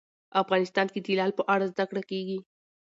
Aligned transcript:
افغانستان 0.41 0.87
کې 0.93 0.99
د 1.01 1.07
لعل 1.17 1.31
په 1.37 1.43
اړه 1.53 1.65
زده 1.71 1.85
کړه 1.89 2.01
کېږي. 2.11 2.39